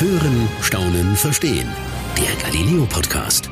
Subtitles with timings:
[0.00, 1.68] Hören, Staunen, Verstehen.
[2.16, 3.50] Der Galileo Podcast.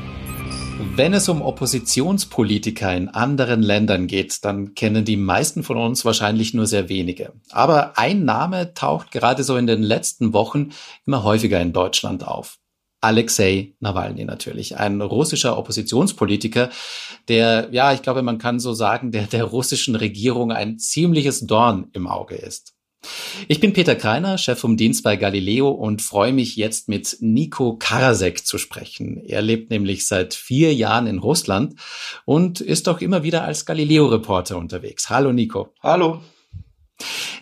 [0.95, 6.55] Wenn es um Oppositionspolitiker in anderen Ländern geht, dann kennen die meisten von uns wahrscheinlich
[6.55, 7.33] nur sehr wenige.
[7.51, 10.69] Aber ein Name taucht gerade so in den letzten Wochen
[11.05, 12.57] immer häufiger in Deutschland auf.
[12.99, 16.71] Alexei Nawalny natürlich, ein russischer Oppositionspolitiker,
[17.27, 21.89] der, ja, ich glaube, man kann so sagen, der der russischen Regierung ein ziemliches Dorn
[21.93, 22.73] im Auge ist.
[23.47, 27.77] Ich bin Peter Kreiner, Chef vom Dienst bei Galileo und freue mich jetzt mit Nico
[27.77, 29.17] Karasek zu sprechen.
[29.25, 31.75] Er lebt nämlich seit vier Jahren in Russland
[32.25, 35.09] und ist auch immer wieder als Galileo-Reporter unterwegs.
[35.09, 35.73] Hallo Nico.
[35.81, 36.21] Hallo.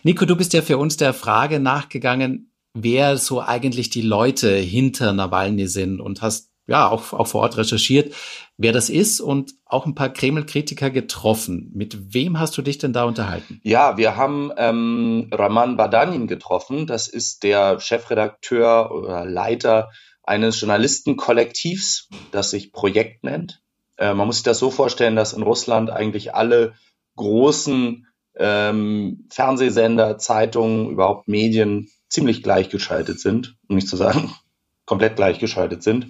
[0.04, 5.14] Nico, du bist ja für uns der Frage nachgegangen, wer so eigentlich die Leute hinter
[5.14, 8.14] Nawalny sind und hast ja auch, auch vor Ort recherchiert,
[8.58, 11.72] wer das ist und auch ein paar Kreml-Kritiker getroffen.
[11.74, 13.62] Mit wem hast du dich denn da unterhalten?
[13.64, 16.88] Ja, wir haben ähm, Raman Badanin getroffen.
[16.88, 19.90] Das ist der Chefredakteur oder Leiter
[20.24, 23.62] eines Journalistenkollektivs, das sich Projekt nennt.
[23.98, 26.74] Äh, man muss sich das so vorstellen, dass in Russland eigentlich alle
[27.16, 34.34] großen ähm, Fernsehsender, Zeitungen, überhaupt Medien ziemlich gleichgeschaltet sind, um nicht zu sagen
[34.86, 36.08] komplett gleichgeschaltet sind.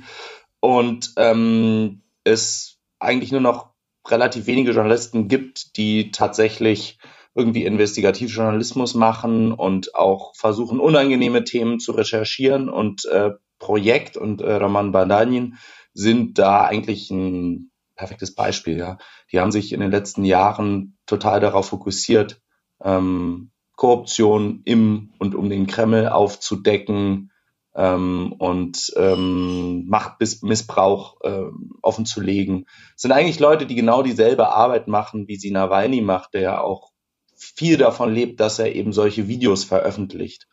[0.59, 3.72] Und ähm, es eigentlich nur noch
[4.08, 6.97] relativ wenige Journalisten gibt, die tatsächlich
[7.36, 12.70] irgendwie Investigativjournalismus machen und auch versuchen, unangenehme Themen zu recherchieren.
[12.70, 15.58] Und äh, Projekt und äh, Roman Badanin
[15.94, 18.78] sind da eigentlich ein perfektes Beispiel.
[18.78, 18.98] Ja,
[19.31, 22.42] die haben sich in den letzten Jahren total darauf fokussiert,
[22.83, 27.31] ähm, Korruption im und um den Kreml aufzudecken,
[27.78, 31.45] ähm, und ähm, Machtmissbrauch äh,
[31.81, 32.66] offen zu legen.
[32.94, 36.61] Das sind eigentlich Leute, die genau dieselbe Arbeit machen, wie sie Nawalny macht, der ja
[36.61, 36.92] auch
[37.36, 40.48] viel davon lebt, dass er eben solche Videos veröffentlicht,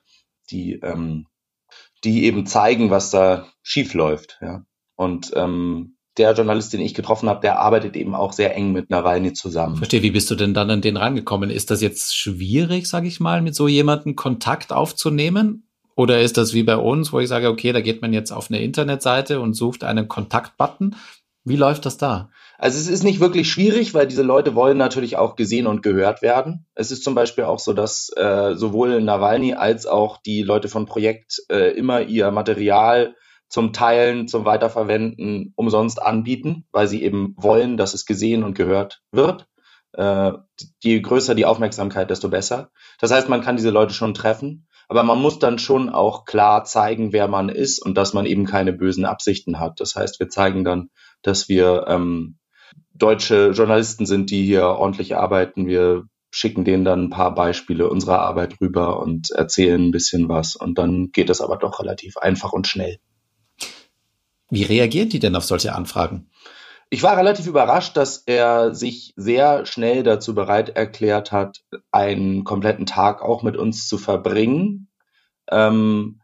[0.50, 1.27] die, ähm,
[2.05, 4.39] die eben zeigen, was da schief läuft.
[4.42, 4.67] Ja.
[4.95, 8.90] Und ähm, der Journalist, den ich getroffen habe, der arbeitet eben auch sehr eng mit
[8.90, 9.77] Nawalny zusammen.
[9.77, 11.48] Verstehe, wie bist du denn dann an den rangekommen?
[11.48, 15.64] Ist das jetzt schwierig, sage ich mal, mit so jemandem Kontakt aufzunehmen?
[15.96, 18.50] Oder ist das wie bei uns, wo ich sage, okay, da geht man jetzt auf
[18.50, 20.96] eine Internetseite und sucht einen Kontaktbutton?
[21.44, 22.30] Wie läuft das da?
[22.58, 26.22] Also es ist nicht wirklich schwierig, weil diese Leute wollen natürlich auch gesehen und gehört
[26.22, 26.66] werden.
[26.74, 30.86] Es ist zum Beispiel auch so, dass äh, sowohl Nawalny als auch die Leute von
[30.86, 33.14] Projekt äh, immer ihr Material
[33.48, 39.02] zum Teilen, zum Weiterverwenden umsonst anbieten, weil sie eben wollen, dass es gesehen und gehört
[39.12, 39.46] wird.
[39.92, 40.33] Äh,
[40.83, 42.70] je größer die Aufmerksamkeit, desto besser.
[43.00, 44.66] Das heißt, man kann diese Leute schon treffen.
[44.89, 48.45] Aber man muss dann schon auch klar zeigen, wer man ist und dass man eben
[48.45, 49.80] keine bösen Absichten hat.
[49.80, 50.90] Das heißt, wir zeigen dann,
[51.22, 52.39] dass wir ähm,
[52.92, 55.67] deutsche Journalisten sind, die hier ordentlich arbeiten.
[55.67, 60.56] Wir schicken denen dann ein paar Beispiele unserer Arbeit rüber und erzählen ein bisschen was.
[60.56, 62.98] Und dann geht es aber doch relativ einfach und schnell.
[64.51, 66.30] Wie reagieren die denn auf solche Anfragen?
[66.94, 72.86] Ich war relativ überrascht, dass er sich sehr schnell dazu bereit erklärt hat, einen kompletten
[72.86, 74.86] Tag auch mit uns zu verbringen.
[75.50, 76.20] Ähm,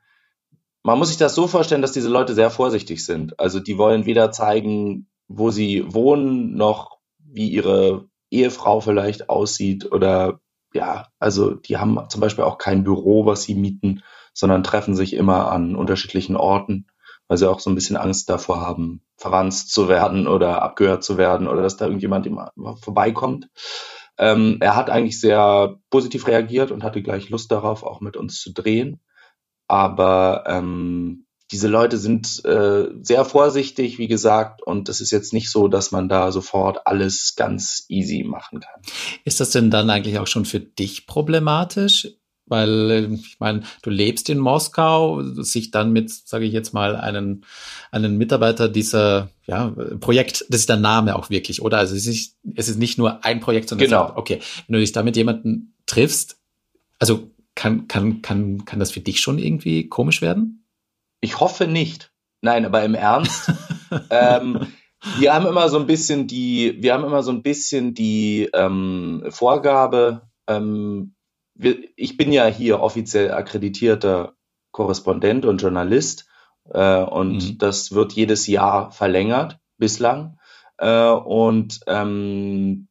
[0.85, 3.41] man muss sich das so vorstellen, dass diese Leute sehr vorsichtig sind.
[3.41, 10.39] Also die wollen weder zeigen, wo sie wohnen, noch wie ihre Ehefrau vielleicht aussieht oder
[10.73, 14.05] ja, also die haben zum Beispiel auch kein Büro, was sie mieten,
[14.35, 16.87] sondern treffen sich immer an unterschiedlichen Orten
[17.31, 21.17] weil sie auch so ein bisschen Angst davor haben, verwandt zu werden oder abgehört zu
[21.17, 22.51] werden oder dass da irgendjemand immer
[22.83, 23.49] vorbeikommt.
[24.19, 28.41] Ähm, er hat eigentlich sehr positiv reagiert und hatte gleich Lust darauf, auch mit uns
[28.41, 29.01] zu drehen.
[29.69, 35.53] Aber ähm, diese Leute sind äh, sehr vorsichtig, wie gesagt, und es ist jetzt nicht
[35.53, 38.83] so, dass man da sofort alles ganz easy machen kann.
[39.25, 42.09] Ist das denn dann eigentlich auch schon für dich problematisch?
[42.51, 46.97] Weil äh, ich meine, du lebst in Moskau, sich dann mit, sage ich jetzt mal,
[46.97, 47.47] einen,
[47.91, 51.79] einen Mitarbeiter dieser ja, Projekt, das ist der Name auch wirklich, oder?
[51.79, 54.07] Also es ist, es ist nicht nur ein Projekt, sondern genau.
[54.09, 56.39] Sagt, okay, wenn du dich da mit jemandem triffst,
[56.99, 60.67] also kann, kann, kann, kann das für dich schon irgendwie komisch werden?
[61.21, 62.13] Ich hoffe nicht.
[62.43, 63.53] Nein, aber im Ernst.
[64.11, 64.67] ähm,
[65.19, 69.25] wir haben immer so ein bisschen die, wir haben immer so ein bisschen die ähm,
[69.29, 71.15] Vorgabe, ähm,
[71.97, 74.35] ich bin ja hier offiziell akkreditierter
[74.73, 76.27] Korrespondent und Journalist
[76.73, 77.59] äh, und mhm.
[77.59, 80.39] das wird jedes Jahr verlängert bislang.
[80.79, 82.89] Äh, und ähm,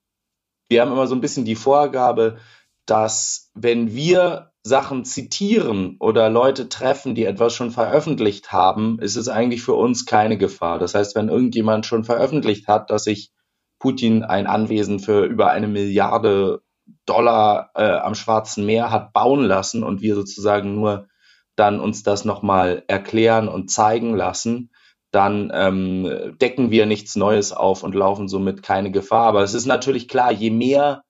[0.67, 2.37] wir haben immer so ein bisschen die Vorgabe,
[2.85, 9.29] dass wenn wir Sachen zitieren oder Leute treffen, die etwas schon veröffentlicht haben, ist es
[9.29, 10.79] eigentlich für uns keine Gefahr.
[10.79, 13.31] Das heißt, wenn irgendjemand schon veröffentlicht hat, dass sich
[13.79, 16.61] Putin ein Anwesen für über eine Milliarde
[17.09, 21.07] Dollar äh, am Schwarzen Meer hat bauen lassen und wir sozusagen nur
[21.55, 24.71] dann uns das nochmal erklären und zeigen lassen,
[25.11, 29.27] dann ähm, decken wir nichts Neues auf und laufen somit keine Gefahr.
[29.27, 31.03] Aber es ist natürlich klar, je mehr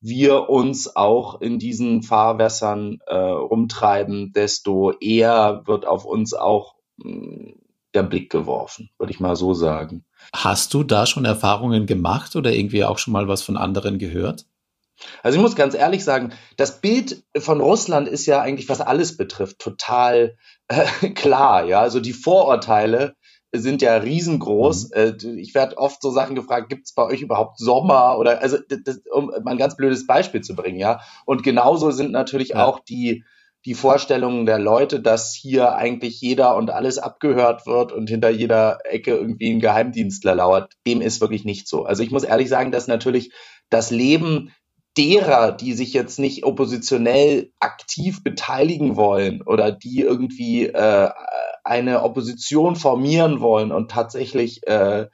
[0.00, 7.12] wir uns auch in diesen Fahrwässern äh, rumtreiben, desto eher wird auf uns auch mh,
[7.12, 7.54] hm,
[7.94, 10.04] der Blick geworfen, würde ich mal so sagen.
[10.34, 14.46] Hast du da schon Erfahrungen gemacht oder irgendwie auch schon mal was von anderen gehört?
[15.22, 19.16] Also ich muss ganz ehrlich sagen, das Bild von Russland ist ja eigentlich, was alles
[19.16, 20.36] betrifft, total
[20.68, 21.64] äh, klar.
[21.64, 23.14] Ja, also die Vorurteile
[23.52, 24.90] sind ja riesengroß.
[24.90, 24.94] Mhm.
[24.94, 28.58] Äh, ich werde oft so Sachen gefragt, gibt es bei euch überhaupt Sommer oder also
[28.68, 31.00] das, um mal ein ganz blödes Beispiel zu bringen, ja.
[31.24, 32.64] Und genauso sind natürlich ja.
[32.64, 33.24] auch die
[33.66, 38.80] die Vorstellungen der Leute, dass hier eigentlich jeder und alles abgehört wird und hinter jeder
[38.84, 40.74] Ecke irgendwie ein Geheimdienstler lauert.
[40.86, 41.84] Dem ist wirklich nicht so.
[41.84, 43.32] Also ich muss ehrlich sagen, dass natürlich
[43.70, 44.52] das Leben
[44.96, 51.10] derer, die sich jetzt nicht oppositionell aktiv beteiligen wollen oder die irgendwie äh,
[51.64, 55.06] eine Opposition formieren wollen und tatsächlich äh,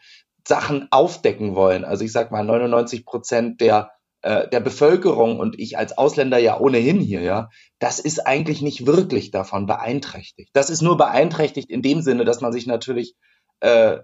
[0.46, 1.84] Sachen aufdecken wollen.
[1.84, 3.90] Also ich sag mal, 99 Prozent der
[4.22, 7.48] äh, der Bevölkerung und ich als Ausländer ja ohnehin hier, ja,
[7.78, 10.50] das ist eigentlich nicht wirklich davon beeinträchtigt.
[10.52, 13.14] Das ist nur beeinträchtigt in dem Sinne, dass man sich natürlich
[13.60, 13.98] äh,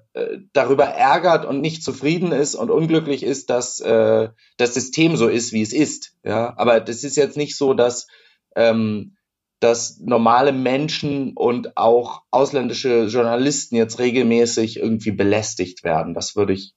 [0.53, 5.53] darüber ärgert und nicht zufrieden ist und unglücklich ist, dass äh, das System so ist,
[5.53, 6.15] wie es ist.
[6.25, 8.07] Ja, aber das ist jetzt nicht so, dass
[8.55, 9.17] ähm,
[9.61, 16.13] dass normale Menschen und auch ausländische Journalisten jetzt regelmäßig irgendwie belästigt werden.
[16.13, 16.75] Das würde ich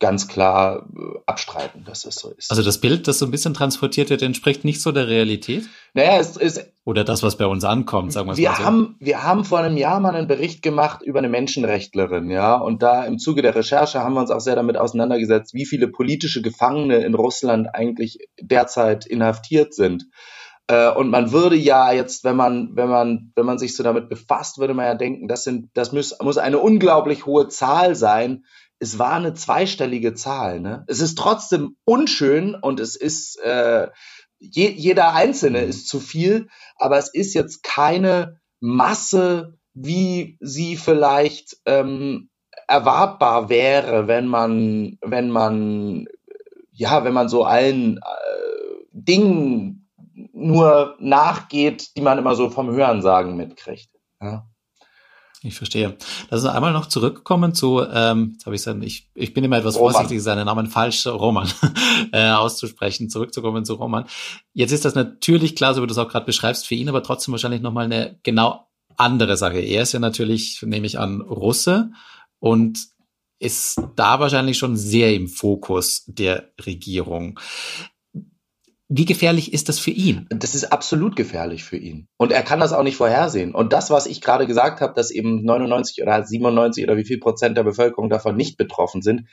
[0.00, 2.50] ganz klar äh, abstreiten, dass das so ist.
[2.50, 5.64] Also das Bild, das so ein bisschen transportiert wird, entspricht nicht so der Realität?
[5.94, 6.66] Naja, es ist...
[6.84, 8.64] Oder das, was bei uns ankommt, sagen wir wir mal so.
[8.64, 12.82] Haben, wir haben vor einem Jahr mal einen Bericht gemacht über eine Menschenrechtlerin, ja, und
[12.82, 16.42] da im Zuge der Recherche haben wir uns auch sehr damit auseinandergesetzt, wie viele politische
[16.42, 20.06] Gefangene in Russland eigentlich derzeit inhaftiert sind.
[20.66, 24.08] Äh, und man würde ja jetzt, wenn man, wenn man, wenn man sich so damit
[24.08, 28.44] befasst, würde man ja denken, das sind, das muss, muss eine unglaublich hohe Zahl sein,
[28.80, 30.58] es war eine zweistellige Zahl.
[30.58, 30.84] Ne?
[30.88, 33.88] Es ist trotzdem unschön und es ist äh,
[34.38, 41.58] je, jeder Einzelne ist zu viel, aber es ist jetzt keine Masse, wie sie vielleicht
[41.66, 42.30] ähm,
[42.66, 46.06] erwartbar wäre, wenn man, wenn man,
[46.72, 48.00] ja, wenn man so allen äh,
[48.92, 49.88] Dingen
[50.32, 53.90] nur nachgeht, die man immer so vom Hörensagen mitkriegt.
[54.22, 54.49] Ja.
[55.42, 55.96] Ich verstehe.
[56.28, 59.56] Lass uns einmal noch zurückkommen zu, ähm, jetzt habe ich gesagt, ich, ich bin immer
[59.56, 59.92] etwas Roman.
[59.92, 61.48] vorsichtig, seinen Namen falsch Roman
[62.12, 63.08] äh, auszusprechen.
[63.08, 64.04] Zurückzukommen zu Roman.
[64.52, 67.02] Jetzt ist das natürlich klar, so wie du es auch gerade beschreibst, für ihn aber
[67.02, 68.66] trotzdem wahrscheinlich nochmal eine genau
[68.96, 69.60] andere Sache.
[69.60, 71.90] Er ist ja natürlich, nehme ich an, Russe
[72.38, 72.78] und
[73.38, 77.40] ist da wahrscheinlich schon sehr im Fokus der Regierung.
[78.92, 80.26] Wie gefährlich ist das für ihn?
[80.30, 82.08] Das ist absolut gefährlich für ihn.
[82.16, 83.54] Und er kann das auch nicht vorhersehen.
[83.54, 87.20] Und das, was ich gerade gesagt habe, dass eben 99 oder 97 oder wie viel
[87.20, 89.28] Prozent der Bevölkerung davon nicht betroffen sind,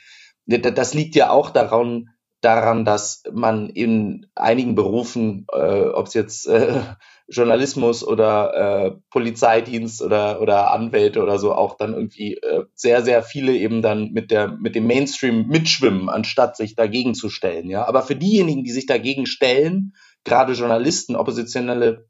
[0.46, 2.10] das liegt ja auch daran,
[2.40, 6.80] daran, dass man in einigen Berufen, äh, ob es jetzt äh,
[7.30, 13.22] Journalismus oder äh, Polizeidienst oder, oder Anwälte oder so auch dann irgendwie äh, sehr, sehr
[13.22, 17.68] viele eben dann mit der, mit dem Mainstream mitschwimmen, anstatt sich dagegen zu stellen.
[17.68, 19.92] Ja, aber für diejenigen, die sich dagegen stellen,
[20.24, 22.06] gerade Journalisten, oppositionelle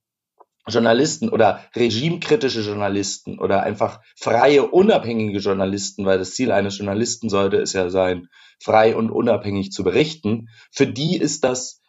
[0.69, 7.57] Journalisten oder regimekritische Journalisten oder einfach freie, unabhängige Journalisten, weil das Ziel eines Journalisten sollte
[7.57, 8.29] es ja sein,
[8.63, 10.49] frei und unabhängig zu berichten.
[10.71, 11.81] Für die ist das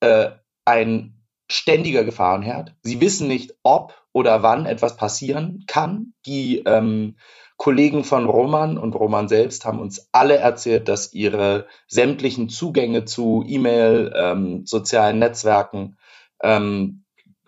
[0.00, 0.30] äh,
[0.64, 1.15] ein
[1.48, 2.74] ständiger Gefahrenherd.
[2.82, 6.14] Sie wissen nicht, ob oder wann etwas passieren kann.
[6.24, 7.16] Die ähm,
[7.56, 13.44] Kollegen von Roman und Roman selbst haben uns alle erzählt, dass ihre sämtlichen Zugänge zu
[13.46, 15.96] E-Mail, ähm, sozialen Netzwerken
[16.42, 17.04] ähm,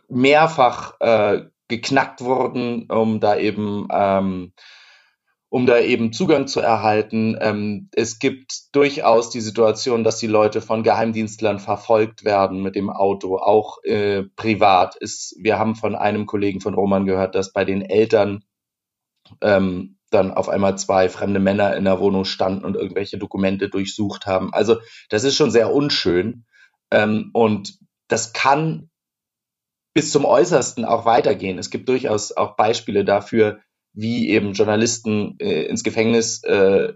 [0.09, 4.53] mehrfach äh, geknackt wurden, um da eben ähm,
[5.51, 7.37] um da eben Zugang zu erhalten.
[7.41, 12.91] Ähm, es gibt durchaus die Situation, dass die Leute von Geheimdienstlern verfolgt werden mit dem
[12.91, 14.97] Auto, auch äh, privat.
[14.97, 18.45] Ist, wir haben von einem Kollegen von Roman gehört, dass bei den Eltern
[19.41, 24.27] ähm, dann auf einmal zwei fremde Männer in der Wohnung standen und irgendwelche Dokumente durchsucht
[24.27, 24.53] haben.
[24.53, 24.77] Also
[25.09, 26.45] das ist schon sehr unschön.
[26.91, 27.79] Ähm, und
[28.09, 28.91] das kann
[29.95, 31.59] bis zum Äußersten auch weitergehen.
[31.59, 33.61] Es gibt durchaus auch Beispiele dafür,
[33.99, 36.93] wie eben Journalisten äh, ins Gefängnis äh,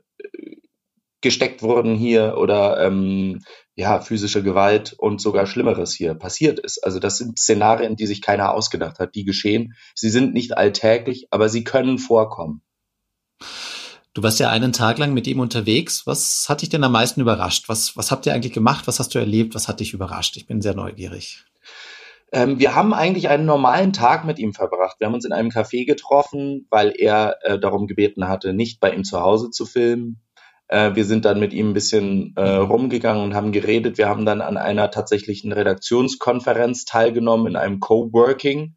[1.20, 3.40] gesteckt wurden hier oder ähm,
[3.74, 6.84] ja, physische Gewalt und sogar Schlimmeres hier passiert ist.
[6.84, 9.74] Also das sind Szenarien, die sich keiner ausgedacht hat, die geschehen.
[9.96, 12.62] Sie sind nicht alltäglich, aber sie können vorkommen.
[14.14, 16.06] Du warst ja einen Tag lang mit ihm unterwegs.
[16.06, 17.68] Was hat dich denn am meisten überrascht?
[17.68, 18.86] Was, was habt ihr eigentlich gemacht?
[18.86, 19.56] Was hast du erlebt?
[19.56, 20.36] Was hat dich überrascht?
[20.36, 21.44] Ich bin sehr neugierig.
[22.32, 24.96] Ähm, wir haben eigentlich einen normalen Tag mit ihm verbracht.
[24.98, 28.92] Wir haben uns in einem Café getroffen, weil er äh, darum gebeten hatte, nicht bei
[28.92, 30.22] ihm zu Hause zu filmen.
[30.68, 33.98] Äh, wir sind dann mit ihm ein bisschen äh, rumgegangen und haben geredet.
[33.98, 38.76] Wir haben dann an einer tatsächlichen Redaktionskonferenz teilgenommen, in einem Coworking,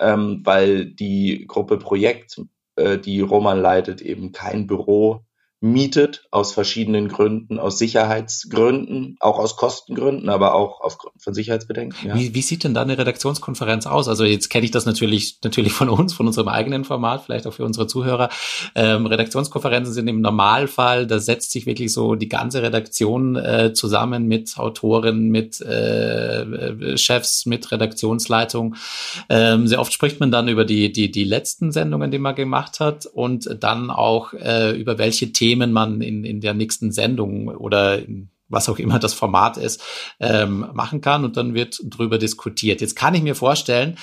[0.00, 2.40] ähm, weil die Gruppe Projekt,
[2.76, 5.26] äh, die Roman leitet, eben kein Büro
[5.64, 12.06] mietet aus verschiedenen Gründen, aus Sicherheitsgründen, auch aus Kostengründen, aber auch aufgrund von Sicherheitsbedenken.
[12.06, 12.14] Ja.
[12.14, 14.06] Wie, wie sieht denn da eine Redaktionskonferenz aus?
[14.06, 17.54] Also jetzt kenne ich das natürlich natürlich von uns, von unserem eigenen Format, vielleicht auch
[17.54, 18.28] für unsere Zuhörer.
[18.74, 24.28] Ähm, Redaktionskonferenzen sind im Normalfall, da setzt sich wirklich so die ganze Redaktion äh, zusammen
[24.28, 28.76] mit Autoren, mit äh, äh Chefs, mit Redaktionsleitung.
[29.30, 32.80] Ähm, sehr oft spricht man dann über die die die letzten Sendungen, die man gemacht
[32.80, 37.48] hat und dann auch äh, über welche Themen Themen man in, in der nächsten Sendung
[37.48, 39.82] oder in was auch immer das Format ist,
[40.20, 42.80] ähm, machen kann und dann wird drüber diskutiert.
[42.80, 43.96] Jetzt kann ich mir vorstellen,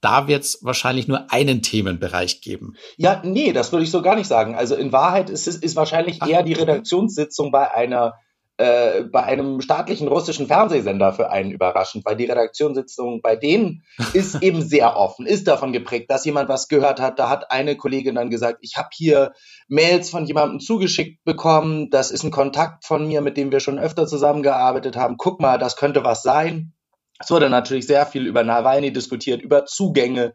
[0.00, 2.74] da wird es wahrscheinlich nur einen Themenbereich geben.
[2.96, 4.54] Ja, nee, das würde ich so gar nicht sagen.
[4.54, 8.14] Also in Wahrheit ist es ist wahrscheinlich Ach, eher die Redaktionssitzung bei einer
[8.58, 13.82] äh, bei einem staatlichen russischen Fernsehsender für einen überraschend, weil die Redaktionssitzung bei denen
[14.14, 17.18] ist eben sehr offen, ist davon geprägt, dass jemand was gehört hat.
[17.18, 19.32] Da hat eine Kollegin dann gesagt, ich habe hier
[19.68, 23.78] Mails von jemandem zugeschickt bekommen, das ist ein Kontakt von mir, mit dem wir schon
[23.78, 25.16] öfter zusammengearbeitet haben.
[25.18, 26.72] Guck mal, das könnte was sein.
[27.18, 30.34] Es wurde natürlich sehr viel über Nawalny diskutiert, über Zugänge,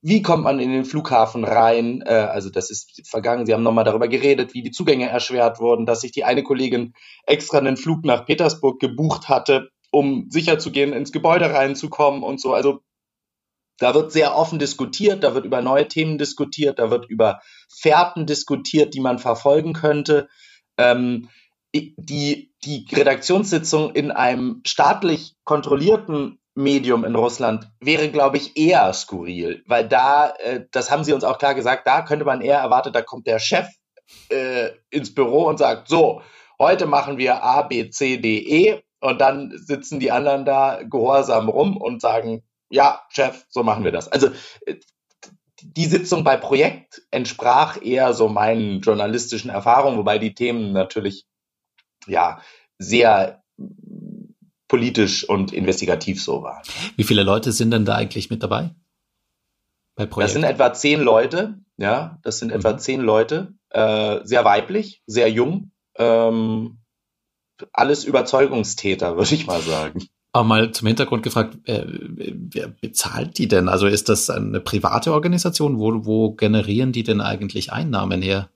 [0.00, 2.02] wie kommt man in den Flughafen rein?
[2.06, 3.46] Äh, also das ist vergangen.
[3.46, 6.94] Sie haben nochmal darüber geredet, wie die Zugänge erschwert wurden, dass sich die eine Kollegin
[7.26, 12.52] extra einen Flug nach Petersburg gebucht hatte, um sicherzugehen, ins Gebäude reinzukommen und so.
[12.52, 12.80] Also
[13.78, 18.26] da wird sehr offen diskutiert, da wird über neue Themen diskutiert, da wird über Fährten
[18.26, 20.28] diskutiert, die man verfolgen könnte.
[20.76, 21.28] Ähm,
[21.74, 29.62] die, die Redaktionssitzung in einem staatlich kontrollierten Medium in Russland wäre, glaube ich, eher skurril,
[29.66, 32.92] weil da, äh, das haben sie uns auch klar gesagt, da könnte man eher erwarten,
[32.92, 33.68] da kommt der Chef
[34.28, 36.20] äh, ins Büro und sagt, so,
[36.58, 41.48] heute machen wir A, B, C, D, E und dann sitzen die anderen da gehorsam
[41.48, 44.08] rum und sagen, ja, Chef, so machen wir das.
[44.08, 44.30] Also
[44.66, 44.74] äh,
[45.62, 51.24] die Sitzung bei Projekt entsprach eher so meinen journalistischen Erfahrungen, wobei die Themen natürlich
[52.08, 52.42] ja
[52.78, 53.44] sehr
[54.68, 56.62] politisch und investigativ so war.
[56.96, 58.70] Wie viele Leute sind denn da eigentlich mit dabei?
[59.96, 60.06] Bei?
[60.06, 62.58] Das sind etwa zehn Leute, ja, das sind mhm.
[62.58, 66.78] etwa zehn Leute, äh, sehr weiblich, sehr jung, ähm,
[67.72, 70.06] alles Überzeugungstäter, würde ich mal sagen.
[70.32, 73.68] Aber mal zum Hintergrund gefragt, äh, wer bezahlt die denn?
[73.68, 75.78] Also ist das eine private Organisation?
[75.78, 78.50] Wo, wo generieren die denn eigentlich Einnahmen her?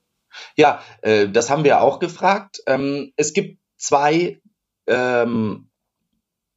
[0.56, 2.62] Ja, äh, das haben wir auch gefragt.
[2.66, 4.40] Ähm, es gibt zwei
[4.86, 5.70] ähm,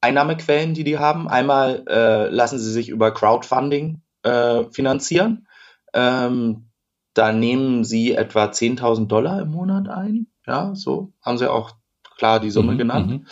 [0.05, 1.27] Einnahmequellen, die die haben.
[1.27, 5.47] Einmal äh, lassen sie sich über Crowdfunding äh, finanzieren.
[5.93, 6.69] Ähm,
[7.15, 10.27] da nehmen sie etwa 10.000 Dollar im Monat ein.
[10.45, 11.71] Ja, so haben sie auch
[12.17, 13.07] klar die Summe mhm, genannt.
[13.07, 13.27] Mhm.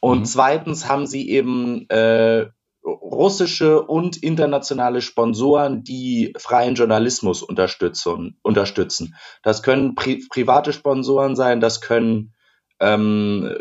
[0.00, 0.24] Und mhm.
[0.24, 2.46] zweitens haben sie eben äh,
[2.84, 8.38] russische und internationale Sponsoren, die freien Journalismus unterstützen.
[8.42, 9.14] unterstützen.
[9.42, 12.34] Das können pri private Sponsoren sein, das können
[12.80, 13.54] ähm,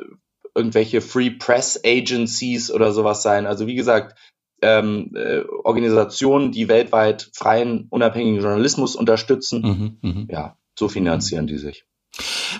[0.55, 3.45] irgendwelche Free Press Agencies oder sowas sein.
[3.45, 4.17] Also wie gesagt,
[4.61, 9.61] ähm, äh, Organisationen, die weltweit freien, unabhängigen Journalismus unterstützen.
[10.01, 10.25] Mhm, mh.
[10.29, 11.85] Ja, so finanzieren die sich.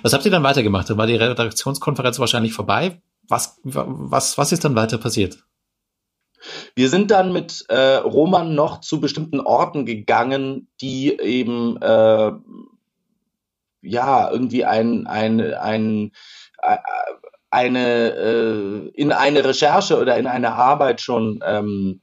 [0.02, 0.90] Was habt ihr dann weitergemacht?
[0.90, 3.02] Dann war die Redaktionskonferenz wahrscheinlich vorbei.
[3.28, 5.44] Was, was, was ist dann weiter passiert?
[6.74, 12.32] Wir sind dann mit äh, Roman noch zu bestimmten Orten gegangen, die eben äh,
[13.82, 16.12] ja irgendwie ein, ein, ein,
[16.62, 16.78] ein
[17.52, 22.02] eine, äh, in eine Recherche oder in eine Arbeit schon ähm,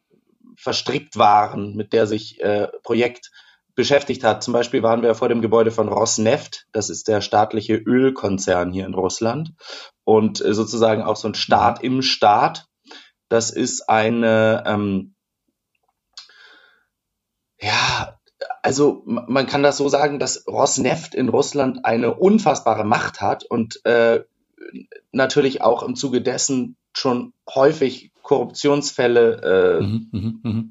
[0.57, 3.31] verstrickt waren, mit der sich äh, Projekt
[3.75, 4.43] beschäftigt hat.
[4.43, 8.87] Zum Beispiel waren wir vor dem Gebäude von Rosneft, das ist der staatliche Ölkonzern hier
[8.87, 9.53] in Russland
[10.05, 12.67] und äh, sozusagen auch so ein Staat im Staat.
[13.29, 15.15] Das ist eine, ähm,
[17.61, 18.19] ja,
[18.63, 23.85] also man kann das so sagen, dass Rosneft in Russland eine unfassbare Macht hat und
[23.85, 24.25] äh,
[25.13, 30.65] natürlich auch im Zuge dessen schon häufig Korruptionsfälle äh, mhm, mh, mh.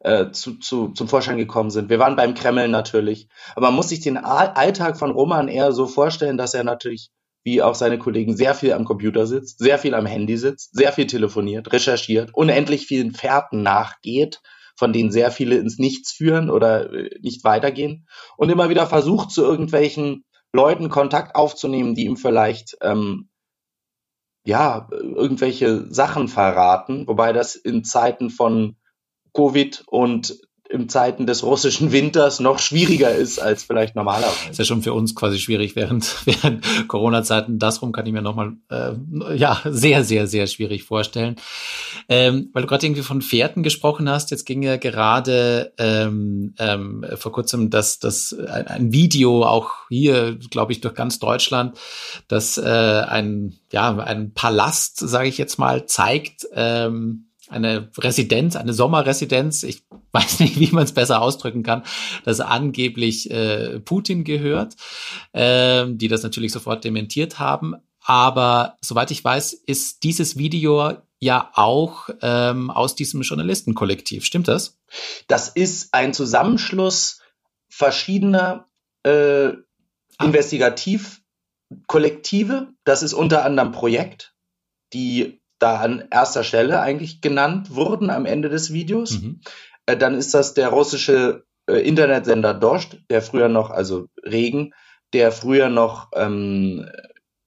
[0.00, 1.88] Äh, zu, zu, zum Vorschein gekommen sind.
[1.88, 3.28] Wir waren beim Kreml natürlich.
[3.56, 7.10] Aber man muss sich den Alltag von Roman eher so vorstellen, dass er natürlich,
[7.42, 10.92] wie auch seine Kollegen, sehr viel am Computer sitzt, sehr viel am Handy sitzt, sehr
[10.92, 14.42] viel telefoniert, recherchiert, unendlich vielen Fährten nachgeht,
[14.76, 19.30] von denen sehr viele ins Nichts führen oder äh, nicht weitergehen und immer wieder versucht,
[19.30, 23.28] zu irgendwelchen Leuten Kontakt aufzunehmen, die ihm vielleicht ähm,
[24.46, 28.76] ja irgendwelche Sachen verraten, wobei das in Zeiten von
[29.32, 30.40] Covid und
[30.74, 34.50] in Zeiten des russischen Winters noch schwieriger ist als vielleicht normalerweise.
[34.50, 37.60] Ist ja schon für uns quasi schwierig während, während Corona-Zeiten.
[37.60, 41.36] Das rum kann ich mir nochmal, äh, ja, sehr, sehr, sehr schwierig vorstellen.
[42.08, 47.06] Ähm, weil du gerade irgendwie von Pferden gesprochen hast, jetzt ging ja gerade ähm, ähm,
[47.14, 51.78] vor kurzem das, das ein, ein Video auch hier, glaube ich, durch ganz Deutschland,
[52.26, 58.72] das äh, ein, ja, ein Palast, sage ich jetzt mal, zeigt, ähm, eine Residenz, eine
[58.72, 61.82] Sommerresidenz, ich weiß nicht, wie man es besser ausdrücken kann,
[62.24, 64.76] das angeblich äh, Putin gehört,
[65.32, 67.74] äh, die das natürlich sofort dementiert haben.
[68.06, 74.26] Aber soweit ich weiß, ist dieses Video ja auch ähm, aus diesem Journalistenkollektiv.
[74.26, 74.78] Stimmt das?
[75.26, 77.22] Das ist ein Zusammenschluss
[77.68, 78.68] verschiedener
[79.04, 79.54] äh, ah.
[80.22, 82.68] Investigativkollektive.
[82.84, 84.34] Das ist unter anderem Projekt,
[84.92, 89.20] die da an erster Stelle eigentlich genannt wurden am Ende des Videos.
[89.20, 89.40] Mhm.
[89.86, 94.72] Äh, dann ist das der russische äh, Internetsender Dost, der früher noch, also Regen,
[95.12, 96.88] der früher noch ähm,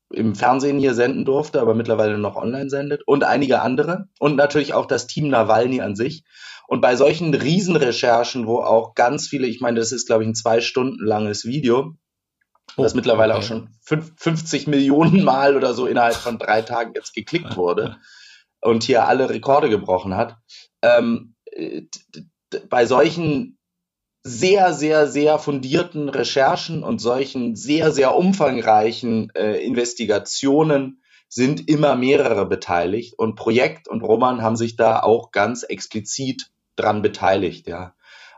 [0.10, 4.74] im Fernsehen hier senden durfte, aber mittlerweile noch online sendet und einige andere und natürlich
[4.74, 6.24] auch das Team Nawalny an sich.
[6.68, 10.36] Und bei solchen Riesenrecherchen, wo auch ganz viele, ich meine, das ist glaube ich ein
[10.36, 11.96] zwei Stunden langes Video,
[12.76, 13.42] oh, das mittlerweile okay.
[13.42, 17.98] auch schon 50 Millionen Mal oder so innerhalb von drei Tagen jetzt geklickt wurde
[18.62, 20.38] und hier alle Rekorde gebrochen hat.
[20.82, 21.36] Ähm,
[22.70, 23.58] bei solchen
[24.24, 32.46] sehr, sehr, sehr fundierten Recherchen und solchen sehr, sehr umfangreichen äh, Investigationen sind immer mehrere
[32.46, 37.94] beteiligt und Projekt und Roman haben sich da auch ganz explizit dran beteiligt, ja.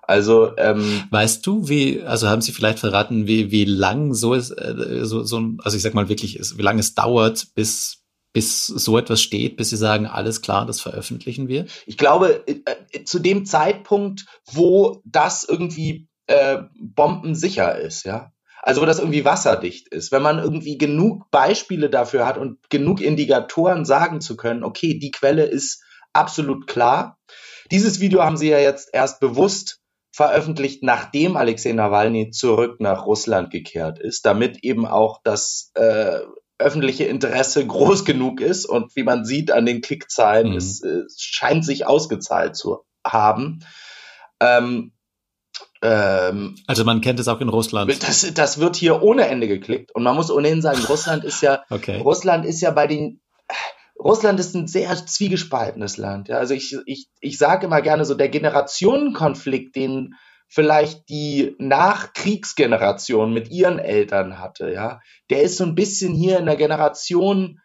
[0.10, 4.50] Also ähm, weißt du, wie also haben Sie vielleicht verraten, wie wie lang so ist
[4.50, 8.00] äh, so so also ich sag mal wirklich ist, wie lange es dauert, bis
[8.34, 11.68] bis so etwas steht, bis Sie sagen, alles klar, das veröffentlichen wir?
[11.86, 12.60] Ich glaube, äh,
[12.92, 18.32] äh, zu dem Zeitpunkt, wo das irgendwie äh, bombensicher ist, ja.
[18.64, 20.12] Also wo das irgendwie wasserdicht ist.
[20.12, 25.12] Wenn man irgendwie genug Beispiele dafür hat und genug Indikatoren sagen zu können, okay, die
[25.12, 27.20] Quelle ist absolut klar.
[27.70, 29.79] Dieses Video haben Sie ja jetzt erst bewusst
[30.12, 36.20] veröffentlicht, nachdem Alexei Nawalny zurück nach Russland gekehrt ist, damit eben auch das äh,
[36.58, 40.58] öffentliche Interesse groß genug ist und wie man sieht an den Klickzahlen, mhm.
[40.58, 43.60] es, es, scheint sich ausgezahlt zu haben.
[44.42, 44.92] Ähm,
[45.82, 48.04] ähm, also man kennt es auch in Russland.
[48.04, 51.64] Das, das wird hier ohne Ende geklickt und man muss ohnehin sagen, Russland ist ja,
[51.70, 52.02] okay.
[52.02, 53.22] Russland ist ja bei den
[54.00, 56.30] Russland ist ein sehr zwiegespaltenes Land.
[56.30, 56.38] Ja.
[56.38, 60.16] Also ich, ich, ich sage immer gerne so, der Generationenkonflikt, den
[60.48, 66.48] vielleicht die Nachkriegsgeneration mit ihren Eltern hatte, ja, der ist so ein bisschen hier in
[66.48, 67.60] der Generation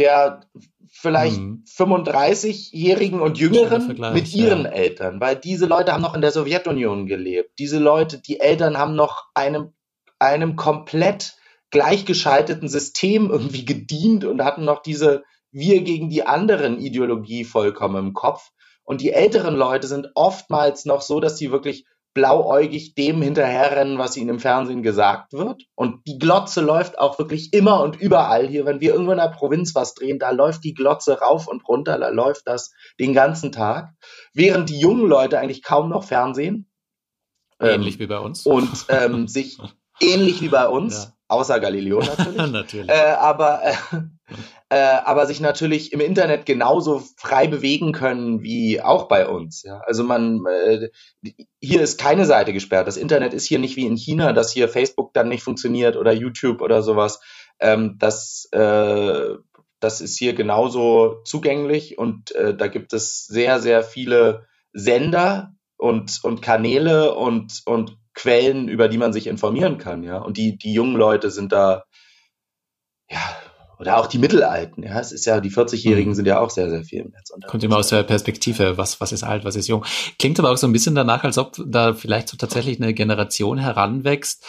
[0.00, 0.40] der
[0.88, 1.62] vielleicht mhm.
[1.66, 4.70] 35-Jährigen und Jüngeren mit ihren ja.
[4.70, 7.58] Eltern, weil diese Leute haben noch in der Sowjetunion gelebt.
[7.58, 9.74] Diese Leute, die Eltern haben noch einem,
[10.18, 11.36] einem komplett
[11.70, 18.12] gleichgeschalteten System irgendwie gedient und hatten noch diese wir gegen die anderen Ideologie vollkommen im
[18.14, 18.50] Kopf.
[18.84, 24.16] Und die älteren Leute sind oftmals noch so, dass sie wirklich blauäugig dem hinterherrennen, was
[24.16, 25.62] ihnen im Fernsehen gesagt wird.
[25.76, 28.66] Und die Glotze läuft auch wirklich immer und überall hier.
[28.66, 31.98] Wenn wir irgendwo in der Provinz was drehen, da läuft die Glotze rauf und runter,
[31.98, 33.92] da läuft das den ganzen Tag.
[34.34, 36.68] Während die jungen Leute eigentlich kaum noch Fernsehen.
[37.60, 38.44] Ähnlich ähm, wie bei uns.
[38.44, 39.58] Und ähm, sich
[40.00, 41.12] ähnlich wie bei uns, ja.
[41.30, 42.52] Außer Galileo natürlich.
[42.52, 42.90] natürlich.
[42.90, 43.74] Äh, aber äh,
[44.72, 49.64] äh, aber sich natürlich im Internet genauso frei bewegen können wie auch bei uns.
[49.64, 49.80] Ja?
[49.84, 50.90] Also man, äh,
[51.60, 52.86] hier ist keine Seite gesperrt.
[52.86, 56.12] Das Internet ist hier nicht wie in China, dass hier Facebook dann nicht funktioniert oder
[56.12, 57.20] YouTube oder sowas.
[57.58, 59.34] Ähm, das, äh,
[59.80, 66.20] das ist hier genauso zugänglich und äh, da gibt es sehr, sehr viele Sender und,
[66.22, 70.18] und Kanäle und, und Quellen, über die man sich informieren kann, ja.
[70.18, 71.84] Und die, die jungen Leute sind da,
[73.08, 73.20] ja,
[73.78, 75.00] oder auch die Mittelalten, ja.
[75.00, 76.14] Es ist ja, die 40-Jährigen mhm.
[76.14, 77.32] sind ja auch sehr, sehr viel im Netz.
[77.46, 79.84] Kommt immer aus der Perspektive, was, was ist alt, was ist jung.
[80.18, 83.58] Klingt aber auch so ein bisschen danach, als ob da vielleicht so tatsächlich eine Generation
[83.58, 84.44] heranwächst,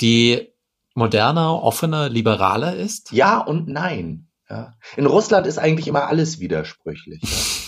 [0.00, 0.48] die
[0.94, 3.12] moderner, offener, liberaler ist?
[3.12, 4.28] Ja und nein.
[4.48, 4.74] Ja.
[4.96, 7.22] In Russland ist eigentlich immer alles widersprüchlich.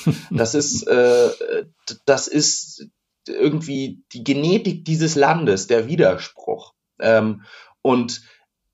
[0.04, 0.12] Ja.
[0.30, 1.30] Das ist, äh,
[2.06, 2.88] das ist
[3.28, 6.74] irgendwie die Genetik dieses Landes, der Widerspruch.
[7.00, 7.42] Ähm,
[7.82, 8.22] und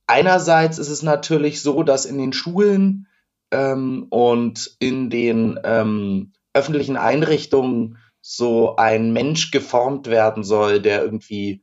[0.07, 3.07] einerseits ist es natürlich so, dass in den Schulen
[3.51, 11.63] ähm, und in den ähm, öffentlichen Einrichtungen so ein Mensch geformt werden soll, der irgendwie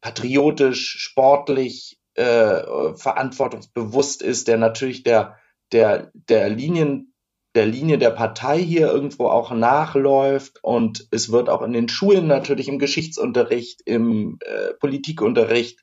[0.00, 5.36] patriotisch, sportlich, äh, verantwortungsbewusst ist, der natürlich der,
[5.72, 7.14] der, der Linien
[7.54, 12.26] der Linie der Partei hier irgendwo auch nachläuft und es wird auch in den Schulen
[12.26, 15.80] natürlich im Geschichtsunterricht, im äh, Politikunterricht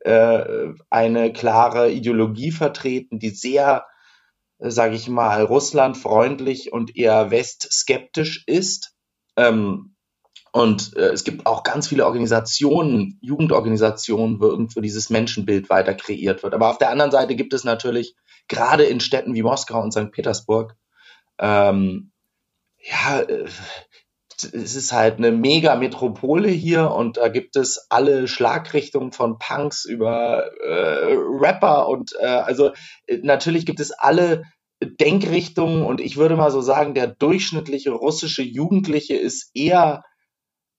[0.00, 3.86] äh, eine klare Ideologie vertreten, die sehr,
[4.58, 8.94] äh, sage ich mal, russlandfreundlich und eher westskeptisch ist.
[9.36, 9.96] Ähm,
[10.52, 16.44] und äh, es gibt auch ganz viele Organisationen, Jugendorganisationen, wo irgendwo dieses Menschenbild weiter kreiert
[16.44, 16.54] wird.
[16.54, 18.14] Aber auf der anderen Seite gibt es natürlich
[18.46, 20.12] gerade in Städten wie Moskau und St.
[20.12, 20.76] Petersburg
[21.38, 22.12] ähm,
[22.80, 23.46] ja, äh,
[24.40, 29.84] es ist halt eine mega Metropole hier und da gibt es alle Schlagrichtungen von Punks
[29.84, 32.70] über äh, Rapper und äh, also
[33.06, 34.44] äh, natürlich gibt es alle
[34.80, 40.04] Denkrichtungen und ich würde mal so sagen, der durchschnittliche russische Jugendliche ist eher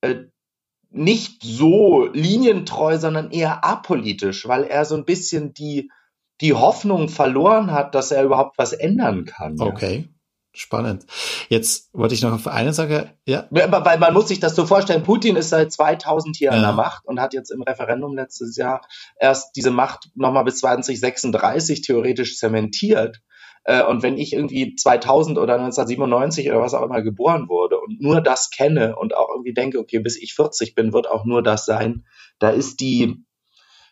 [0.01, 0.15] äh,
[0.89, 5.91] nicht so linientreu, sondern eher apolitisch, weil er so ein bisschen die,
[6.41, 9.57] die Hoffnung verloren hat, dass er überhaupt was ändern kann.
[9.57, 9.67] Ja.
[10.51, 11.05] Spannend.
[11.49, 13.47] Jetzt wollte ich noch auf eine Sache, ja.
[13.51, 16.57] Weil man muss sich das so vorstellen, Putin ist seit 2000 hier ja.
[16.57, 18.81] an der Macht und hat jetzt im Referendum letztes Jahr
[19.19, 23.21] erst diese Macht nochmal bis 2036 theoretisch zementiert.
[23.63, 28.01] Äh, und wenn ich irgendwie 2000 oder 1997 oder was auch immer geboren wurde und
[28.01, 31.43] nur das kenne und auch irgendwie denke, okay, bis ich 40 bin, wird auch nur
[31.43, 32.05] das sein,
[32.39, 33.23] da ist die,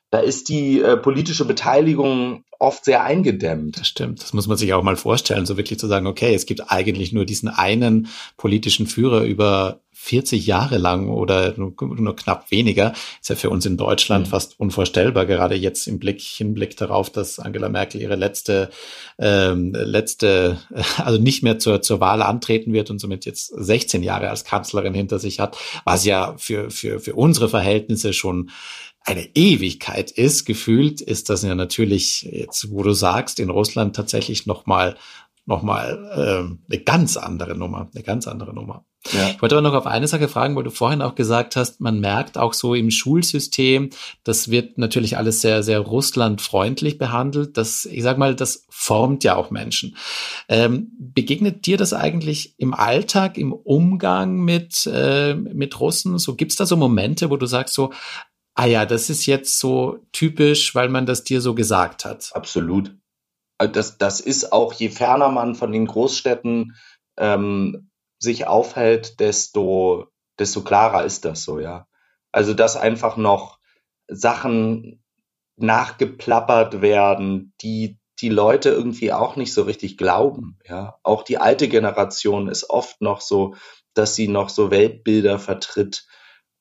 [0.09, 3.79] da ist die äh, politische Beteiligung oft sehr eingedämmt.
[3.79, 4.21] Das stimmt.
[4.23, 7.11] Das muss man sich auch mal vorstellen, so wirklich zu sagen, okay, es gibt eigentlich
[7.11, 12.93] nur diesen einen politischen Führer über 40 Jahre lang oder nur, nur knapp weniger.
[13.19, 14.29] Ist ja für uns in Deutschland mhm.
[14.29, 18.69] fast unvorstellbar, gerade jetzt im Blick, Hinblick darauf, dass Angela Merkel ihre letzte,
[19.19, 20.59] ähm, letzte,
[20.97, 24.93] also nicht mehr zur, zur Wahl antreten wird und somit jetzt 16 Jahre als Kanzlerin
[24.93, 28.51] hinter sich hat, was ja für, für, für unsere Verhältnisse schon
[29.03, 34.45] eine Ewigkeit ist, gefühlt, ist das ja natürlich jetzt, wo du sagst, in Russland tatsächlich
[34.45, 34.97] nochmal
[35.47, 38.85] noch mal, äh, eine ganz andere Nummer, eine ganz andere Nummer.
[39.13, 39.29] Ja.
[39.29, 42.01] Ich wollte aber noch auf eine Sache fragen, weil du vorhin auch gesagt hast, man
[42.01, 43.91] merkt auch so im Schulsystem,
[44.25, 47.55] das wird natürlich alles sehr, sehr russlandfreundlich behandelt.
[47.55, 49.95] Das, ich sag mal, das formt ja auch Menschen.
[50.49, 56.17] Ähm, begegnet dir das eigentlich im Alltag, im Umgang mit, äh, mit Russen?
[56.17, 57.93] So gibt's da so Momente, wo du sagst so,
[58.57, 62.31] ah ja, das ist jetzt so typisch, weil man das dir so gesagt hat.
[62.33, 62.95] Absolut.
[63.59, 66.75] Also das, das ist auch, je ferner man von den Großstädten
[67.17, 70.07] ähm, sich aufhält, desto,
[70.39, 71.87] desto klarer ist das so, ja.
[72.31, 73.59] Also, dass einfach noch
[74.07, 75.03] Sachen
[75.55, 80.97] nachgeplappert werden, die die Leute irgendwie auch nicht so richtig glauben, ja.
[81.03, 83.53] Auch die alte Generation ist oft noch so,
[83.93, 86.07] dass sie noch so Weltbilder vertritt,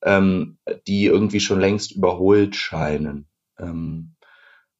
[0.07, 3.27] ähm, die irgendwie schon längst überholt scheinen.
[3.59, 4.15] Ähm,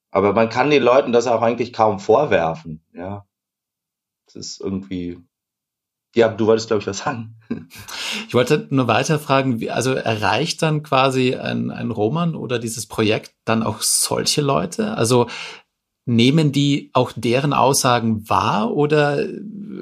[0.10, 3.26] aber man kann den Leuten das auch eigentlich kaum vorwerfen, ja.
[4.26, 5.20] Es ist irgendwie,
[6.16, 7.36] ja, du wolltest, glaube ich, was sagen.
[8.28, 13.34] Ich wollte nur weiter fragen, also erreicht dann quasi ein, ein Roman oder dieses Projekt
[13.46, 14.98] dann auch solche Leute?
[14.98, 15.28] Also
[16.06, 19.20] nehmen die auch deren Aussagen wahr oder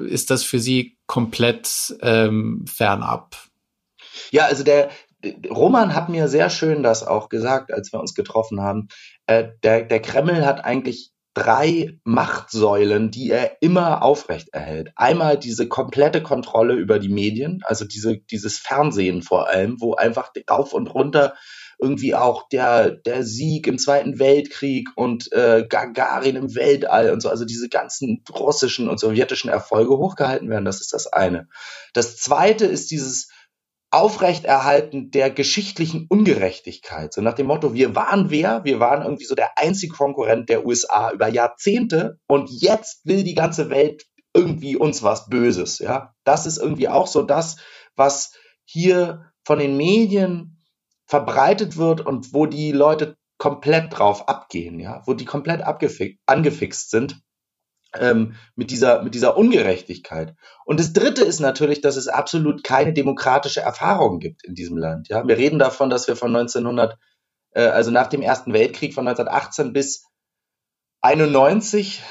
[0.08, 3.36] ist das für sie komplett ähm, fernab?
[4.30, 4.90] Ja, also der,
[5.50, 8.88] Roman hat mir sehr schön das auch gesagt, als wir uns getroffen haben.
[9.26, 14.92] Äh, der, der Kreml hat eigentlich drei Machtsäulen, die er immer aufrecht erhält.
[14.96, 20.30] Einmal diese komplette Kontrolle über die Medien, also diese, dieses Fernsehen vor allem, wo einfach
[20.48, 21.34] rauf und runter
[21.78, 27.28] irgendwie auch der, der Sieg im Zweiten Weltkrieg und äh, Gagarin im Weltall und so,
[27.28, 30.64] also diese ganzen russischen und sowjetischen Erfolge hochgehalten werden.
[30.64, 31.48] Das ist das eine.
[31.92, 33.28] Das zweite ist dieses
[33.90, 37.12] Aufrechterhalten der geschichtlichen Ungerechtigkeit.
[37.12, 38.64] So nach dem Motto, wir waren wer?
[38.64, 43.34] Wir waren irgendwie so der einzige Konkurrent der USA über Jahrzehnte und jetzt will die
[43.34, 46.14] ganze Welt irgendwie uns was Böses, ja.
[46.24, 47.56] Das ist irgendwie auch so das,
[47.94, 48.32] was
[48.64, 50.62] hier von den Medien
[51.06, 57.20] verbreitet wird und wo die Leute komplett drauf abgehen, ja, wo die komplett angefixt sind
[57.94, 60.34] ähm, mit, dieser, mit dieser Ungerechtigkeit.
[60.64, 65.08] Und das Dritte ist natürlich, dass es absolut keine demokratische Erfahrung gibt in diesem Land.
[65.08, 65.26] Ja?
[65.26, 66.98] Wir reden davon, dass wir von 1900,
[67.52, 70.06] äh, also nach dem Ersten Weltkrieg von 1918 bis
[71.00, 72.02] 91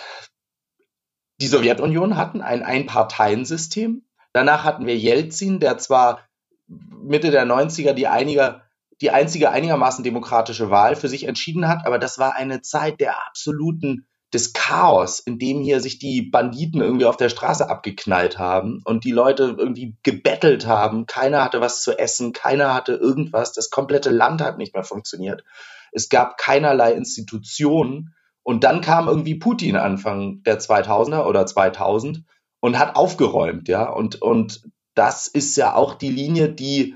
[1.41, 4.05] die Sowjetunion hatten, ein Einparteiensystem.
[4.31, 6.21] Danach hatten wir Jelzin, der zwar
[6.67, 8.63] Mitte der 90er die, einiger,
[9.01, 13.27] die einzige einigermaßen demokratische Wahl für sich entschieden hat, aber das war eine Zeit der
[13.27, 18.81] absoluten des Chaos, in dem hier sich die Banditen irgendwie auf der Straße abgeknallt haben
[18.83, 21.05] und die Leute irgendwie gebettelt haben.
[21.05, 23.53] Keiner hatte was zu essen, keiner hatte irgendwas.
[23.53, 25.45] Das komplette Land hat nicht mehr funktioniert.
[25.93, 28.13] Es gab keinerlei Institutionen.
[28.43, 32.23] Und dann kam irgendwie Putin Anfang der 2000er oder 2000
[32.59, 33.89] und hat aufgeräumt, ja.
[33.89, 36.95] Und, und das ist ja auch die Linie, die,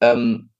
[0.00, 0.50] ähm,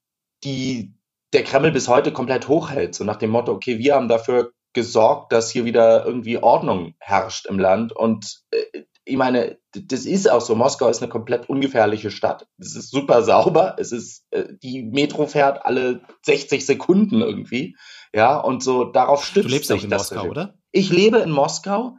[0.43, 0.95] die
[1.33, 2.95] der Kreml bis heute komplett hochhält.
[2.95, 7.47] So nach dem Motto, okay, wir haben dafür gesorgt, dass hier wieder irgendwie Ordnung herrscht
[7.47, 7.93] im Land.
[7.93, 10.53] Und äh, ich meine, das ist auch so.
[10.53, 12.45] Moskau ist eine komplett ungefährliche Stadt.
[12.59, 13.75] Es ist super sauber.
[13.79, 17.75] Es ist, äh, die Metro fährt alle 60 Sekunden irgendwie.
[18.13, 20.11] Ja, und so darauf stützt du lebst sich auch in das.
[20.11, 20.53] Moskau, oder?
[20.71, 21.95] Ich lebe in Moskau.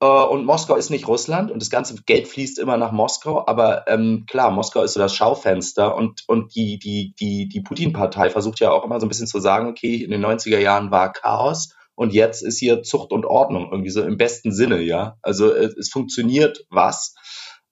[0.00, 3.44] Äh, und Moskau ist nicht Russland und das ganze Geld fließt immer nach Moskau.
[3.46, 8.30] Aber ähm, klar, Moskau ist so das Schaufenster und, und die, die, die, die Putin-Partei
[8.30, 11.12] versucht ja auch immer so ein bisschen zu sagen, okay, in den 90er Jahren war
[11.12, 15.16] Chaos und jetzt ist hier Zucht und Ordnung, irgendwie so im besten Sinne, ja.
[15.22, 17.14] Also es, es funktioniert was,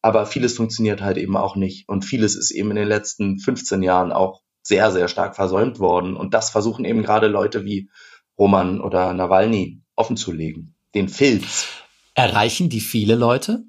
[0.00, 1.88] aber vieles funktioniert halt eben auch nicht.
[1.88, 6.16] Und vieles ist eben in den letzten 15 Jahren auch sehr, sehr stark versäumt worden.
[6.16, 7.90] Und das versuchen eben gerade Leute wie
[8.38, 10.74] Roman oder Nawalny offenzulegen.
[10.94, 11.68] Den Filz.
[12.14, 13.64] Erreichen die viele Leute?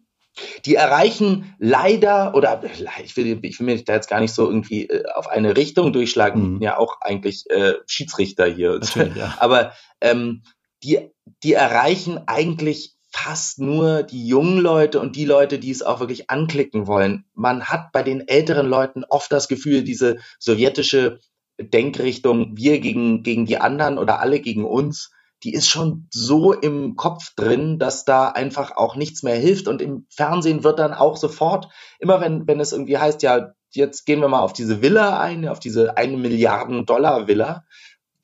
[0.65, 2.61] Die erreichen leider, oder
[3.03, 5.93] ich will, ich will mir da jetzt gar nicht so irgendwie äh, auf eine Richtung
[5.93, 6.61] durchschlagen, mhm.
[6.61, 8.79] ja auch eigentlich äh, Schiedsrichter hier.
[9.15, 9.35] Ja.
[9.39, 10.43] Aber ähm,
[10.83, 11.09] die,
[11.43, 16.31] die erreichen eigentlich fast nur die jungen Leute und die Leute, die es auch wirklich
[16.31, 17.25] anklicken wollen.
[17.35, 21.19] Man hat bei den älteren Leuten oft das Gefühl, diese sowjetische
[21.59, 25.11] Denkrichtung, wir gegen, gegen die anderen oder alle gegen uns,
[25.43, 29.67] die ist schon so im Kopf drin, dass da einfach auch nichts mehr hilft.
[29.67, 31.67] Und im Fernsehen wird dann auch sofort,
[31.99, 35.47] immer wenn, wenn es irgendwie heißt, ja, jetzt gehen wir mal auf diese Villa ein,
[35.47, 37.63] auf diese eine Milliarden Dollar Villa,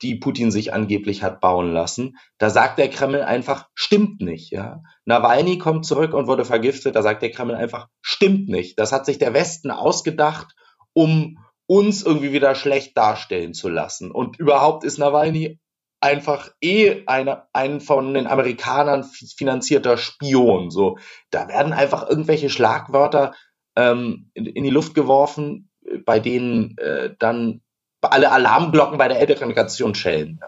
[0.02, 2.16] die Putin sich angeblich hat bauen lassen.
[2.38, 4.82] Da sagt der Kreml einfach, stimmt nicht, ja.
[5.04, 6.96] Nawalny kommt zurück und wurde vergiftet.
[6.96, 8.78] Da sagt der Kreml einfach, stimmt nicht.
[8.78, 10.54] Das hat sich der Westen ausgedacht,
[10.94, 14.10] um uns irgendwie wieder schlecht darstellen zu lassen.
[14.10, 15.58] Und überhaupt ist Nawalny
[16.00, 20.70] einfach eh eine, ein von den Amerikanern finanzierter Spion.
[20.70, 20.98] So,
[21.30, 23.34] da werden einfach irgendwelche Schlagwörter
[23.76, 25.70] ähm, in, in, die Luft geworfen,
[26.04, 27.60] bei denen äh, dann
[28.00, 30.40] alle Alarmglocken bei der älteren Generation schellen.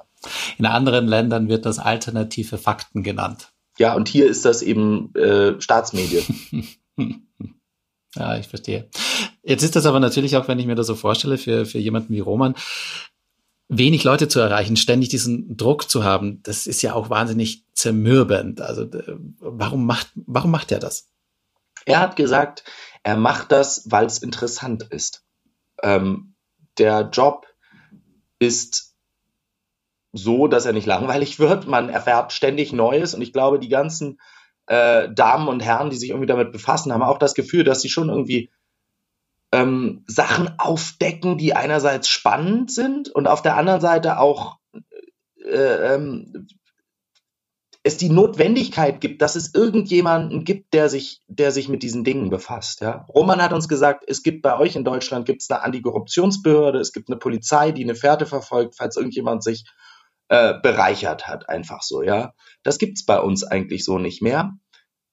[0.59, 3.53] In anderen Ländern wird das alternative Fakten genannt.
[3.79, 6.25] Ja, und hier ist das eben äh, Staatsmedien.
[8.15, 8.89] ja, ich verstehe.
[9.43, 12.13] Jetzt ist das aber natürlich auch, wenn ich mir das so vorstelle, für, für jemanden
[12.15, 12.55] wie Roman,
[13.69, 18.61] wenig Leute zu erreichen, ständig diesen Druck zu haben, das ist ja auch wahnsinnig zermürbend.
[18.61, 18.87] Also
[19.39, 21.09] warum macht, warum macht er das?
[21.85, 22.65] Er hat gesagt,
[23.03, 25.25] er macht das, weil es interessant ist.
[25.83, 26.35] Ähm,
[26.79, 27.47] der Job
[28.39, 28.95] ist
[30.13, 31.67] so, dass er nicht langweilig wird.
[31.67, 34.21] Man erfährt ständig Neues und ich glaube, die ganzen
[34.67, 37.89] äh, Damen und Herren, die sich irgendwie damit befassen, haben auch das Gefühl, dass sie
[37.89, 38.51] schon irgendwie
[39.53, 44.59] ähm, Sachen aufdecken, die einerseits spannend sind und auf der anderen Seite auch
[45.45, 46.49] äh, ähm,
[47.85, 52.31] es die Notwendigkeit gibt, dass es irgendjemanden gibt, der sich, der sich mit diesen Dingen
[52.31, 52.81] befasst.
[52.81, 53.07] Ja?
[53.13, 56.93] Roman hat uns gesagt, es gibt bei euch in Deutschland gibt es eine Antikorruptionsbehörde, es
[56.93, 59.65] gibt eine Polizei, die eine Fährte verfolgt, falls irgendjemand sich
[60.29, 62.03] äh, bereichert hat, einfach so.
[62.03, 64.53] Ja, das gibt's bei uns eigentlich so nicht mehr.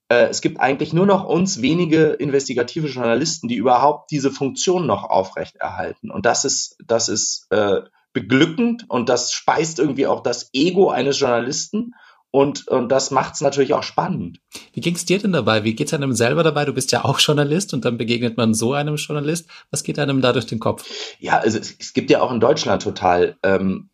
[0.09, 5.03] Äh, es gibt eigentlich nur noch uns wenige investigative Journalisten, die überhaupt diese Funktion noch
[5.03, 6.11] aufrechterhalten.
[6.11, 11.19] Und das ist, das ist äh, beglückend und das speist irgendwie auch das Ego eines
[11.19, 11.93] Journalisten.
[12.31, 14.39] Und, und das macht es natürlich auch spannend.
[14.73, 15.63] Wie ging es dir denn dabei?
[15.63, 16.63] Wie geht es einem selber dabei?
[16.65, 19.49] Du bist ja auch Journalist und dann begegnet man so einem Journalist.
[19.71, 20.87] Was geht einem da durch den Kopf?
[21.19, 23.89] Ja, also es, es gibt ja auch in Deutschland total, ähm,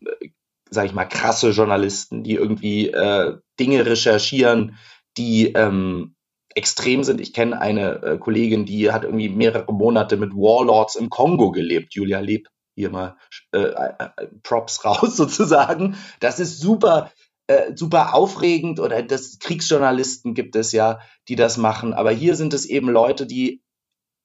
[0.68, 4.76] sag ich mal, krasse Journalisten, die irgendwie äh, Dinge recherchieren,
[5.16, 6.14] die ähm,
[6.54, 7.20] extrem sind.
[7.20, 11.94] Ich kenne eine äh, Kollegin, die hat irgendwie mehrere Monate mit Warlords im Kongo gelebt.
[11.94, 13.16] Julia Leb, hier mal
[13.52, 15.96] äh, äh, äh Props raus sozusagen.
[16.20, 17.12] Das ist super,
[17.46, 21.92] äh, super aufregend oder das Kriegsjournalisten gibt es ja, die das machen.
[21.92, 23.62] Aber hier sind es eben Leute, die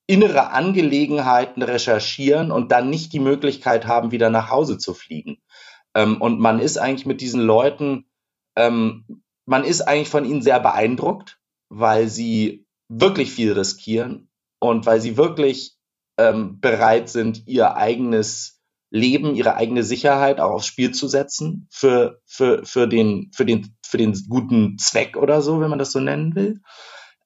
[0.07, 5.37] innere Angelegenheiten recherchieren und dann nicht die Möglichkeit haben, wieder nach Hause zu fliegen.
[5.95, 8.05] Ähm, und man ist eigentlich mit diesen Leuten,
[8.55, 9.05] ähm,
[9.45, 15.17] man ist eigentlich von ihnen sehr beeindruckt, weil sie wirklich viel riskieren und weil sie
[15.17, 15.77] wirklich
[16.17, 22.19] ähm, bereit sind, ihr eigenes Leben, ihre eigene Sicherheit auch aufs Spiel zu setzen für,
[22.25, 25.99] für, für, den, für, den, für den guten Zweck oder so, wenn man das so
[25.99, 26.61] nennen will.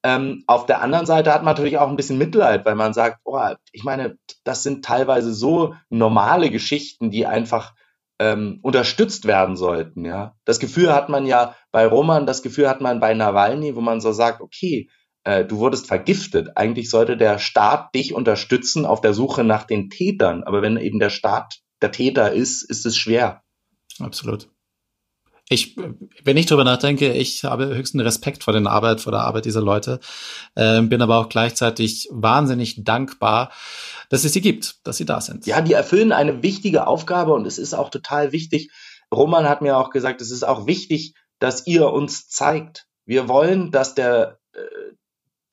[0.03, 3.21] Ähm, auf der anderen Seite hat man natürlich auch ein bisschen Mitleid, weil man sagt,
[3.23, 3.39] oh,
[3.71, 7.73] ich meine, das sind teilweise so normale Geschichten, die einfach
[8.19, 10.05] ähm, unterstützt werden sollten.
[10.05, 13.81] Ja, das Gefühl hat man ja bei Roman, das Gefühl hat man bei Nawalny, wo
[13.81, 14.89] man so sagt, okay,
[15.23, 16.51] äh, du wurdest vergiftet.
[16.55, 20.43] Eigentlich sollte der Staat dich unterstützen auf der Suche nach den Tätern.
[20.43, 23.43] Aber wenn eben der Staat der Täter ist, ist es schwer.
[23.99, 24.49] Absolut.
[25.47, 25.77] Ich,
[26.23, 29.61] wenn ich drüber nachdenke, ich habe höchsten Respekt vor den Arbeit, vor der Arbeit dieser
[29.61, 29.99] Leute,
[30.55, 33.51] äh, bin aber auch gleichzeitig wahnsinnig dankbar,
[34.09, 35.45] dass es sie gibt, dass sie da sind.
[35.45, 38.71] Ja, die erfüllen eine wichtige Aufgabe und es ist auch total wichtig.
[39.13, 42.87] Roman hat mir auch gesagt, es ist auch wichtig, dass ihr uns zeigt.
[43.05, 44.59] Wir wollen, dass der, äh,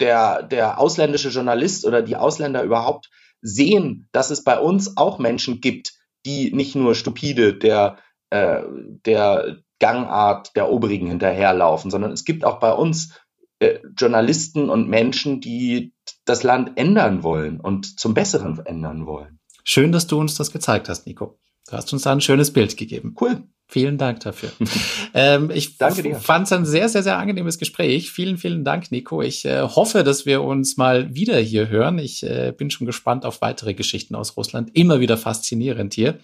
[0.01, 3.11] der, der ausländische Journalist oder die Ausländer überhaupt
[3.43, 5.93] sehen, dass es bei uns auch Menschen gibt,
[6.25, 7.99] die nicht nur stupide der,
[8.31, 8.63] äh,
[9.05, 13.19] der Gangart der Obrigen hinterherlaufen, sondern es gibt auch bei uns
[13.59, 15.93] äh, Journalisten und Menschen, die
[16.25, 19.41] das Land ändern wollen und zum Besseren ändern wollen.
[19.65, 21.41] Schön, dass du uns das gezeigt hast, Nico.
[21.69, 23.17] Du hast uns da ein schönes Bild gegeben.
[23.21, 23.43] Cool.
[23.69, 24.51] Vielen Dank dafür.
[25.15, 28.11] ähm, ich fand es ein sehr, sehr, sehr angenehmes Gespräch.
[28.11, 29.23] Vielen, vielen Dank, Nico.
[29.23, 31.99] Ich äh, hoffe, dass wir uns mal wieder hier hören.
[31.99, 34.71] Ich äh, bin schon gespannt auf weitere Geschichten aus Russland.
[34.75, 36.19] Immer wieder faszinierend hier.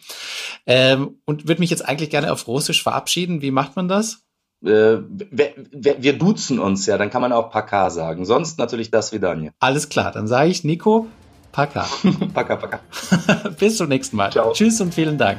[0.66, 3.40] Ähm, und würde mich jetzt eigentlich gerne auf Russisch verabschieden.
[3.40, 4.26] Wie macht man das?
[4.62, 5.54] Äh, wir,
[5.98, 8.24] wir, duzen uns ja, dann kann man auch Paka sagen.
[8.24, 9.52] Sonst natürlich das Vidanje.
[9.60, 11.06] Alles klar, dann sage ich Nico,
[11.52, 11.86] Paka.
[12.34, 12.80] paka, paka.
[13.58, 14.32] Bis zum nächsten Mal.
[14.32, 14.52] Ciao.
[14.52, 15.38] Tschüss und vielen Dank.